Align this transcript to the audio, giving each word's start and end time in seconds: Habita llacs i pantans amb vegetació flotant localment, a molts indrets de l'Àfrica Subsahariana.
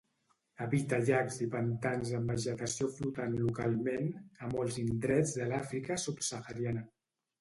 Habita 0.65 0.97
llacs 1.09 1.35
i 1.45 1.47
pantans 1.55 2.13
amb 2.19 2.33
vegetació 2.33 2.89
flotant 2.95 3.37
localment, 3.43 4.09
a 4.47 4.53
molts 4.55 4.81
indrets 4.85 5.37
de 5.41 5.49
l'Àfrica 5.53 5.99
Subsahariana. 6.07 6.87